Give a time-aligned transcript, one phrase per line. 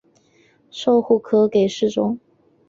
[0.71, 2.19] 授户科给事中。